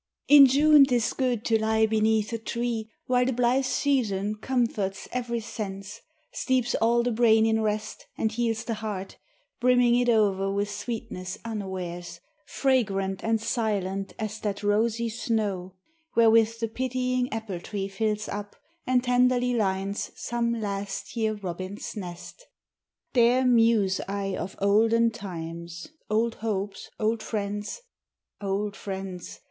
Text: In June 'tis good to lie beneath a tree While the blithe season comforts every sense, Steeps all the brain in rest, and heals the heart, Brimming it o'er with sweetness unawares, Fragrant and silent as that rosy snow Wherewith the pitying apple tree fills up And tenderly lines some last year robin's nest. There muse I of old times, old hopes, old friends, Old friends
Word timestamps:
In 0.27 0.47
June 0.47 0.83
'tis 0.83 1.13
good 1.13 1.45
to 1.45 1.59
lie 1.61 1.85
beneath 1.85 2.33
a 2.33 2.39
tree 2.39 2.89
While 3.05 3.25
the 3.27 3.33
blithe 3.33 3.65
season 3.65 4.33
comforts 4.33 5.07
every 5.11 5.41
sense, 5.41 6.01
Steeps 6.31 6.73
all 6.73 7.03
the 7.03 7.11
brain 7.11 7.45
in 7.45 7.61
rest, 7.61 8.07
and 8.17 8.31
heals 8.31 8.63
the 8.63 8.73
heart, 8.73 9.19
Brimming 9.59 9.93
it 9.93 10.09
o'er 10.09 10.51
with 10.51 10.71
sweetness 10.71 11.37
unawares, 11.45 12.19
Fragrant 12.47 13.23
and 13.23 13.39
silent 13.39 14.13
as 14.17 14.39
that 14.39 14.63
rosy 14.63 15.07
snow 15.07 15.75
Wherewith 16.15 16.59
the 16.61 16.67
pitying 16.67 17.31
apple 17.31 17.59
tree 17.59 17.87
fills 17.87 18.27
up 18.27 18.55
And 18.87 19.03
tenderly 19.03 19.53
lines 19.53 20.09
some 20.15 20.51
last 20.59 21.15
year 21.15 21.35
robin's 21.35 21.95
nest. 21.95 22.47
There 23.13 23.45
muse 23.45 24.01
I 24.07 24.35
of 24.35 24.55
old 24.57 24.95
times, 25.13 25.89
old 26.09 26.33
hopes, 26.41 26.89
old 26.99 27.21
friends, 27.21 27.83
Old 28.41 28.75
friends 28.75 29.39